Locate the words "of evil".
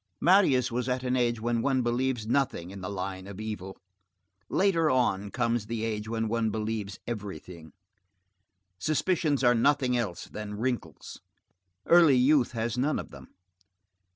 3.27-3.77